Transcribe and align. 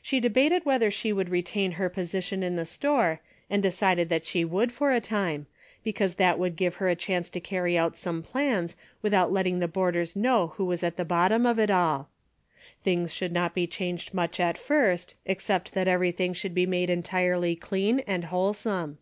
She 0.00 0.20
debated 0.20 0.64
whether 0.64 0.88
she 0.88 1.12
would 1.12 1.28
retain 1.28 1.72
her 1.72 1.86
A 1.86 1.88
DAILY 1.88 1.88
RATE.'>^ 1.88 1.94
49 1.94 2.04
position 2.04 2.42
in 2.44 2.54
the 2.54 2.64
store 2.64 3.20
and 3.50 3.60
decided 3.60 4.08
that 4.08 4.24
she 4.24 4.44
would 4.44 4.70
for 4.70 4.92
a 4.92 5.00
time, 5.00 5.46
because 5.82 6.14
that 6.14 6.38
would 6.38 6.54
give 6.54 6.76
her 6.76 6.88
a 6.88 6.94
chance 6.94 7.28
to 7.30 7.40
carry 7.40 7.76
out 7.76 7.96
some 7.96 8.22
plans 8.22 8.76
without 9.02 9.32
let 9.32 9.42
ting 9.42 9.58
the 9.58 9.66
boarders 9.66 10.14
know 10.14 10.52
who 10.58 10.64
was 10.64 10.84
at 10.84 10.96
the 10.96 11.04
bot 11.04 11.32
tom 11.32 11.44
of 11.44 11.58
it 11.58 11.70
all. 11.72 12.08
Things 12.84 13.12
should 13.12 13.32
not 13.32 13.52
be 13.52 13.66
changed 13.66 14.14
much 14.14 14.38
at 14.38 14.56
first, 14.56 15.16
except 15.26 15.74
that 15.74 15.88
everything 15.88 16.32
should 16.34 16.54
be 16.54 16.64
made 16.64 16.88
entirely 16.88 17.56
clean 17.56 17.98
and 18.06 18.26
wholesome. 18.26 18.98